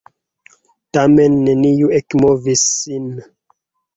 [0.97, 3.07] Tamen neniu ekmovis sin!